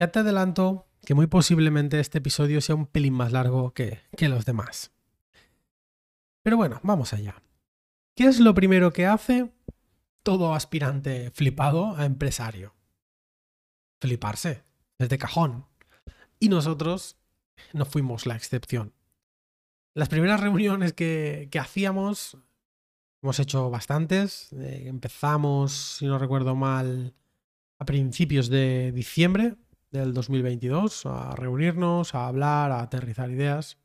[0.00, 4.44] Ya te adelanto que muy posiblemente este episodio sea un pelín más largo que, los
[4.44, 4.92] demás.
[6.42, 7.42] Pero bueno, vamos allá.
[8.16, 9.52] ¿Qué es lo primero que hace
[10.22, 12.74] todo aspirante flipado a empresario?
[14.00, 14.64] Fliparse,
[14.98, 15.66] desde cajón.
[16.38, 17.16] Y nosotros
[17.72, 18.94] no fuimos la excepción.
[19.94, 22.36] Las primeras reuniones que, que hacíamos,
[23.22, 24.52] hemos hecho bastantes.
[24.54, 27.14] Eh, empezamos, si no recuerdo mal,
[27.78, 29.56] a principios de diciembre
[29.94, 33.78] del 2022 a reunirnos, a hablar, a aterrizar ideas.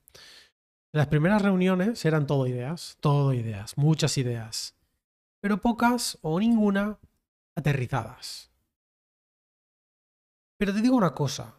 [0.92, 4.76] Las primeras reuniones eran todo ideas, todo ideas, muchas ideas,
[5.40, 6.98] pero pocas o ninguna
[7.56, 8.52] aterrizadas.
[10.58, 11.56] Pero te digo una cosa,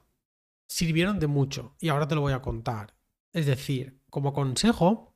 [0.68, 2.96] sirvieron de mucho y ahora te lo voy a contar.
[3.32, 5.14] Es decir, como consejo,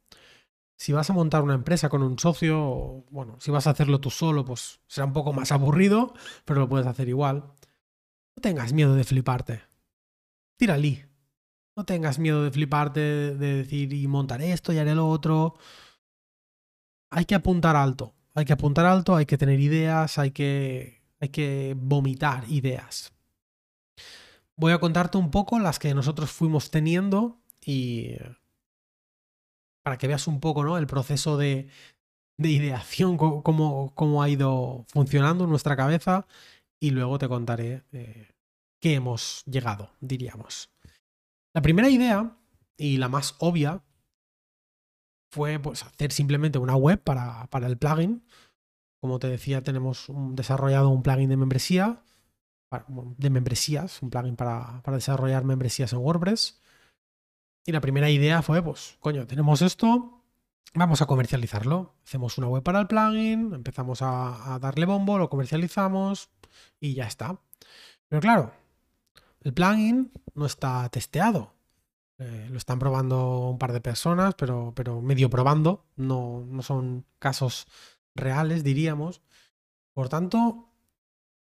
[0.77, 4.11] si vas a montar una empresa con un socio, bueno, si vas a hacerlo tú
[4.11, 6.15] solo, pues será un poco más aburrido,
[6.45, 7.53] pero lo puedes hacer igual.
[8.37, 9.63] No tengas miedo de fliparte.
[10.57, 11.05] Tírali.
[11.77, 15.57] No tengas miedo de fliparte, de decir y montaré esto y haré lo otro.
[17.11, 18.15] Hay que apuntar alto.
[18.35, 23.13] Hay que apuntar alto, hay que tener ideas, hay que, hay que vomitar ideas.
[24.57, 28.17] Voy a contarte un poco las que nosotros fuimos teniendo y
[29.83, 30.79] para que veas un poco ¿no?
[30.79, 31.69] el proceso de,
[32.37, 36.27] de ideación, cómo, cómo, ha ido funcionando en nuestra cabeza
[36.85, 38.29] y luego te contaré eh,
[38.79, 40.71] qué hemos llegado, diríamos.
[41.55, 42.37] La primera idea,
[42.77, 43.83] y la más obvia,
[45.31, 48.23] fue pues, hacer simplemente una web para, para el plugin.
[49.01, 52.03] Como te decía, tenemos desarrollado un plugin de membresía,
[53.17, 56.61] de membresías, un plugin para, para desarrollar membresías en WordPress.
[57.65, 60.24] Y la primera idea fue, pues, coño, tenemos esto,
[60.73, 61.95] vamos a comercializarlo.
[62.05, 66.31] Hacemos una web para el plugin, empezamos a, darle bombo, lo comercializamos,
[66.81, 67.39] y ya está.
[68.09, 68.53] Pero claro,
[69.43, 71.53] el plugin no está testeado.
[72.19, 75.85] Eh, lo están probando un par de personas, pero, pero medio probando.
[75.97, 77.67] No, no son casos
[78.15, 79.21] reales, diríamos.
[79.93, 80.69] Por tanto,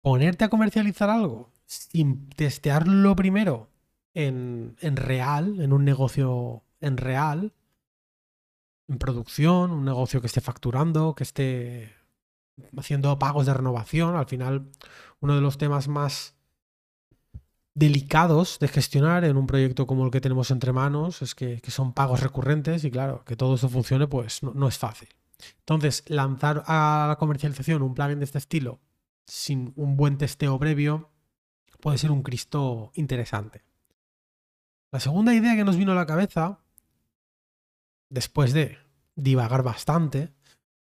[0.02, 3.68] ponerte a comercializar algo sin testearlo primero
[4.14, 7.52] en, en real, en un negocio en real,
[8.88, 11.94] en producción, un negocio que esté facturando, que esté
[12.76, 14.16] haciendo pagos de renovación.
[14.16, 14.70] Al final,
[15.20, 16.34] uno de los temas más
[17.74, 21.92] delicados de gestionar en un proyecto como el que tenemos entre manos es que, son
[21.92, 25.08] pagos recurrentes y claro, que todo eso funcione pues no, es fácil.
[25.60, 28.80] Entonces, lanzar a la comercialización un plugin de este estilo
[29.26, 31.10] sin un buen testeo previo
[31.80, 33.62] puede ser un Cristo interesante.
[34.90, 36.58] La segunda idea que nos vino a la cabeza,
[38.10, 38.78] después de
[39.16, 40.32] divagar bastante,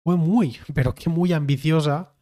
[0.03, 2.13] fue muy, pero que muy ambiciosa.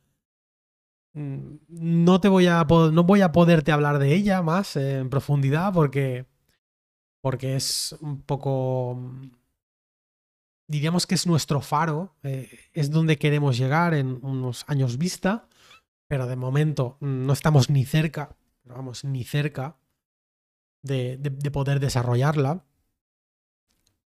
[1.13, 5.73] Mm, no te voy a no voy a poderte hablar de ella más en profundidad
[5.73, 6.25] porque
[7.21, 8.97] porque es un poco
[10.67, 15.49] diríamos que es nuestro faro, eh, es donde queremos llegar en unos años vista,
[16.07, 19.75] pero de momento no estamos ni cerca, vamos, ni cerca
[20.81, 22.63] de, de poder desarrollarla.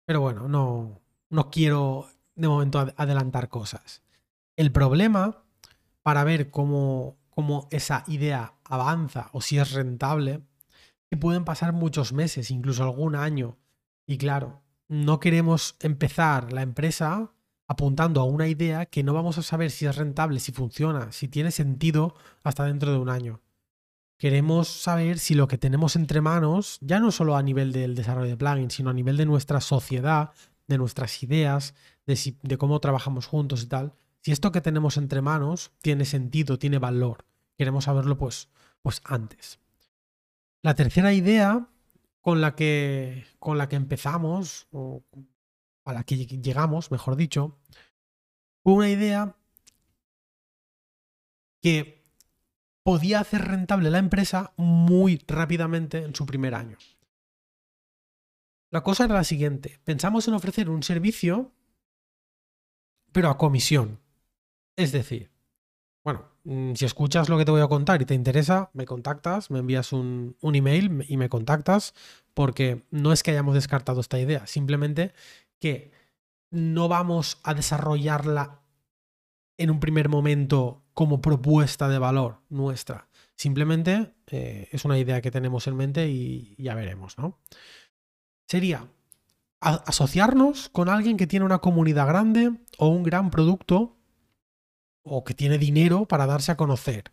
[0.04, 4.02] Pero bueno, no, no quiero de momento adelantar cosas.
[4.56, 5.44] El problema
[6.02, 10.42] para ver cómo, cómo esa idea avanza o si es rentable,
[11.10, 13.58] que pueden pasar muchos meses, incluso algún año.
[14.06, 17.32] Y claro, no queremos empezar la empresa
[17.68, 21.28] apuntando a una idea que no vamos a saber si es rentable, si funciona, si
[21.28, 23.40] tiene sentido hasta dentro de un año.
[24.22, 28.30] Queremos saber si lo que tenemos entre manos, ya no solo a nivel del desarrollo
[28.30, 30.30] de plugins, sino a nivel de nuestra sociedad,
[30.68, 31.74] de nuestras ideas,
[32.06, 36.78] de, cómo trabajamos juntos y tal, si esto que tenemos entre manos tiene sentido, tiene
[36.78, 37.24] valor,
[37.58, 38.48] queremos saberlo pues,
[38.80, 39.58] pues antes.
[40.62, 41.68] La tercera idea
[42.20, 45.02] con la que, con la que empezamos, o
[45.84, 47.58] a la que llegamos, mejor dicho,
[48.62, 49.34] fue una idea
[51.60, 52.01] que
[52.82, 56.76] podía hacer rentable la empresa muy rápidamente en su primer año.
[58.70, 61.52] La cosa era la siguiente, pensamos en ofrecer un servicio
[63.12, 64.00] pero a comisión.
[64.76, 65.30] Es decir,
[66.04, 69.50] bueno, mm, si escuchas lo que te voy a contar y te interesa, me contactas,
[69.50, 71.94] me envías un, email y me contactas,
[72.34, 75.12] porque no es que hayamos descartado esta idea, simplemente
[75.60, 75.92] que
[76.50, 78.60] no vamos a desarrollarla
[79.58, 83.08] en un primer momento como propuesta de valor nuestra.
[83.36, 87.38] Simplemente eh, es una idea que tenemos en mente y ya veremos, ¿no?
[88.46, 88.86] Sería
[89.60, 93.96] asociarnos con alguien que tiene una comunidad grande o un gran producto
[95.04, 97.12] o que tiene dinero para darse a conocer.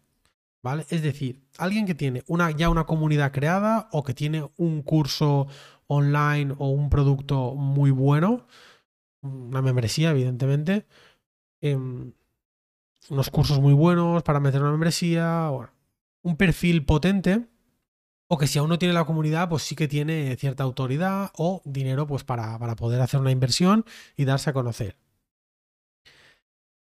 [0.62, 0.86] ¿Vale?
[0.90, 5.48] Es decir, alguien que tiene una, ya una comunidad creada o que tiene un curso
[5.88, 8.46] online o un producto muy bueno,
[9.22, 10.86] una membresía, evidentemente,
[11.62, 12.14] em,
[13.10, 15.50] unos cursos muy buenos para meter una membresía,
[16.22, 17.48] un perfil potente,
[18.28, 21.62] o que si aún no tiene la comunidad, pues sí que tiene cierta autoridad o
[21.66, 23.86] dinero pues para, para poder hacer una inversión
[24.16, 24.98] y darse a conocer.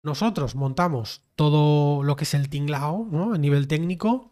[0.01, 3.33] Nosotros montamos todo lo que es el tinglao, ¿no?
[3.33, 4.31] A nivel técnico.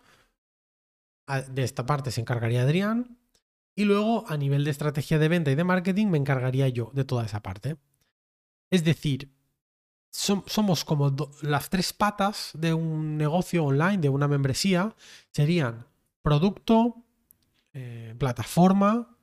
[1.49, 3.17] De esta parte se encargaría Adrián.
[3.75, 7.03] Y luego, a nivel de estrategia de venta y de marketing, me encargaría yo de
[7.03, 7.77] toda esa parte.
[8.71, 9.36] Es decir,
[10.09, 14.95] somos como las tres patas de un negocio online, de una membresía.
[15.31, 15.85] Serían
[16.21, 17.03] producto,
[17.73, 19.17] eh, plataforma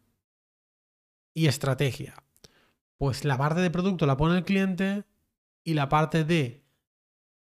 [1.34, 2.14] y estrategia.
[2.96, 5.04] Pues la parte de producto la pone el cliente
[5.64, 6.64] y la parte de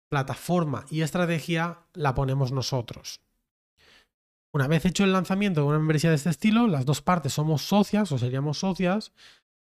[0.08, 3.20] plataforma y estrategia la ponemos nosotros.
[4.52, 7.62] Una vez hecho el lanzamiento de una membresía de este estilo, las dos partes somos
[7.62, 9.12] socias o seríamos socias.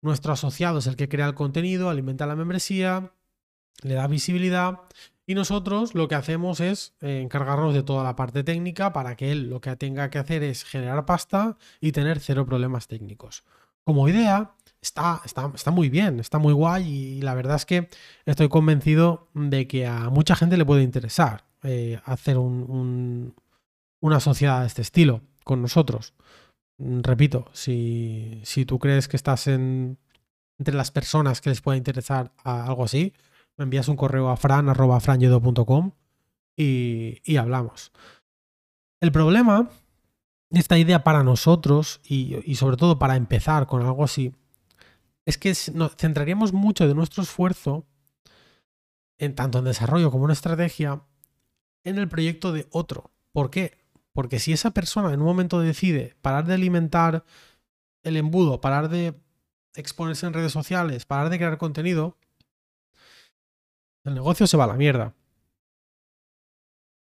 [0.01, 3.13] Nuestro asociado es el que crea el contenido, alimenta la membresía,
[3.83, 4.80] le da visibilidad
[5.25, 9.31] y nosotros lo que hacemos es eh, encargarnos de toda la parte técnica para que
[9.31, 13.44] él lo que tenga que hacer es generar pasta y tener cero problemas técnicos.
[13.83, 17.89] Como idea, está, está, está muy bien, está muy guay y la verdad es que
[18.25, 24.68] estoy convencido de que a mucha gente le puede interesar eh, hacer una sociedad de
[24.68, 26.13] este estilo con nosotros.
[26.80, 29.98] Repito, si, tú crees que estás en,
[30.57, 33.13] entre las personas que les pueda interesar algo así,
[33.60, 35.92] me envías un correo a fran.franyedo.com
[36.56, 37.92] y, y hablamos.
[39.02, 39.70] El problema
[40.50, 44.34] de esta idea para nosotros y, y, sobre todo para empezar con algo así
[45.26, 47.86] es que nos centraríamos mucho de nuestro esfuerzo,
[49.18, 51.02] en tanto en desarrollo como en estrategia,
[51.84, 53.12] en el proyecto de otro.
[53.34, 53.78] ¿Por qué?
[54.14, 57.26] Porque si esa persona en un momento decide parar de alimentar
[58.04, 59.20] el embudo, parar de
[59.76, 62.18] exponerse en redes sociales, parar de crear contenido,
[64.04, 65.13] el negocio se va a la mierda.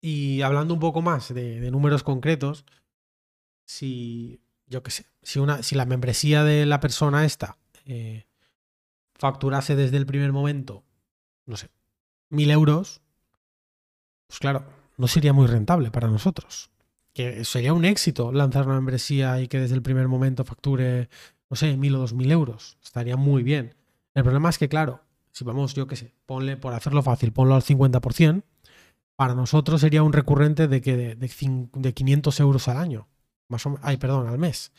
[0.00, 2.64] Y hablando un poco más de, números concretos,
[3.64, 8.26] si, yo qué sé, si, una, si la membresía de la persona esta eh,
[9.14, 10.84] facturase desde el primer momento,
[11.46, 11.70] no sé,
[12.28, 13.00] mil euros,
[14.26, 14.66] pues claro,
[14.96, 16.70] no sería muy rentable para nosotros.
[17.12, 21.08] Que sería un éxito lanzar una membresía y que desde el primer momento facture,
[21.48, 22.76] no sé, mil o dos mil euros.
[22.84, 23.74] Estaría muy bien.
[24.14, 25.00] El problema es que, claro,
[25.36, 28.42] si vamos, yo qué sé, ponle, por hacerlo fácil, ponlo al 50%,
[29.16, 33.06] para nosotros sería un recurrente de, que de, de 500 euros al año.
[33.48, 34.72] Más o, ay, perdón, al mes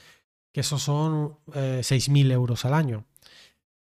[0.58, 3.06] que esos son eh, 6.000 euros al año.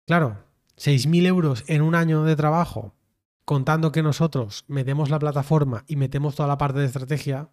[0.09, 0.43] Claro,
[0.77, 2.97] 6.000 euros en un año de trabajo,
[3.45, 7.51] contando que nosotros metemos la plataforma y metemos toda la parte de estrategia,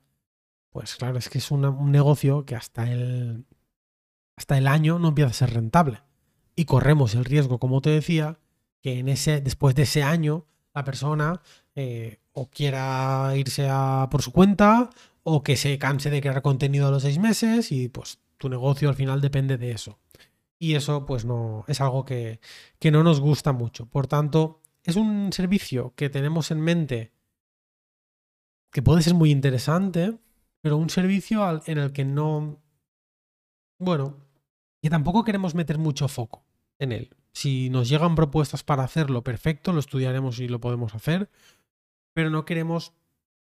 [0.72, 3.46] pues claro, es que es un negocio que hasta el,
[4.36, 6.02] hasta el año no empieza a ser rentable.
[6.56, 8.40] Y corremos el riesgo, como te decía,
[8.86, 10.46] que en ese, después de ese año
[10.76, 11.42] la persona
[11.74, 13.68] eh, o quiera irse
[14.12, 14.92] por su cuenta
[15.24, 18.88] o que se canse de crear contenido a los seis meses y pues tu negocio
[18.88, 19.98] al final depende de eso.
[20.60, 22.40] Y eso pues no es algo que,
[22.78, 23.88] que no nos gusta mucho.
[23.88, 27.12] Por tanto, es un servicio que tenemos en mente
[28.72, 30.16] que puede ser muy interesante,
[30.62, 32.62] pero un servicio en el que no,
[33.80, 34.18] bueno,
[34.80, 36.46] que tampoco queremos meter mucho foco
[36.78, 37.16] en él.
[37.36, 41.30] Si nos llegan propuestas para hacerlo, perfecto, lo estudiaremos y lo podemos hacer,
[42.14, 42.94] pero no queremos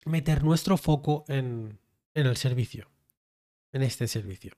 [0.05, 1.79] meter nuestro foco en,
[2.13, 2.91] el servicio,
[3.73, 4.53] en este servicio.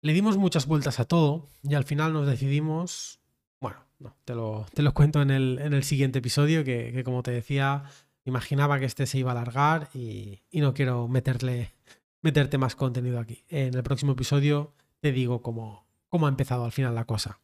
[0.00, 3.18] Le dimos muchas vueltas a todo y al final nos decidimos,
[3.60, 7.82] bueno, no, te lo, cuento en el, en el siguiente episodio, que, como te decía,
[8.24, 11.74] imaginaba que este se iba a alargar y, no quiero meterle,
[12.20, 13.42] meterte más contenido aquí.
[13.48, 17.40] En el próximo episodio te digo cómo ha empezado al final la cosa.